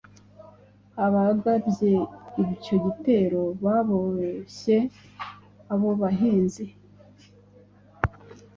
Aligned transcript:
Abagabye 1.05 1.89
icyo 2.45 2.75
gitero 2.85 3.41
baboshye 3.63 4.77
abo 5.73 5.89
bahinzi 6.01 6.65